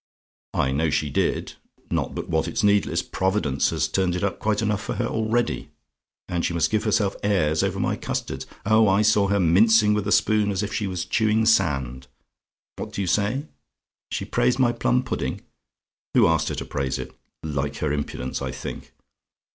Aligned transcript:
"I 0.55 0.71
know 0.71 0.89
she 0.89 1.11
did; 1.11 1.53
not 1.91 2.15
but 2.15 2.27
what 2.27 2.47
it's 2.47 2.63
needless 2.63 3.03
Providence 3.03 3.69
has 3.69 3.87
turned 3.87 4.15
it 4.15 4.23
up 4.23 4.39
quite 4.39 4.63
enough 4.63 4.81
for 4.81 4.95
her 4.95 5.05
already. 5.05 5.69
And 6.27 6.43
she 6.43 6.55
must 6.55 6.71
give 6.71 6.85
herself 6.85 7.15
airs 7.21 7.61
over 7.61 7.79
my 7.79 7.97
custards! 7.97 8.47
Oh, 8.65 8.87
I 8.87 9.03
saw 9.03 9.27
her 9.27 9.39
mincing 9.39 9.93
with 9.93 10.05
the 10.05 10.11
spoon 10.11 10.49
as 10.49 10.63
if 10.63 10.73
she 10.73 10.87
was 10.87 11.05
chewing 11.05 11.45
sand. 11.45 12.07
What 12.77 12.93
do 12.93 13.01
you 13.01 13.05
say? 13.05 13.45
"SHE 14.09 14.25
PRAISED 14.25 14.57
MY 14.57 14.71
PLUM 14.71 15.03
PUDDING? 15.03 15.41
"Who 16.15 16.25
asked 16.27 16.49
her 16.49 16.55
to 16.55 16.65
praise 16.65 16.97
it? 16.97 17.15
Like 17.43 17.75
her 17.75 17.91
impudence, 17.93 18.41
I 18.41 18.49
think! 18.51 18.93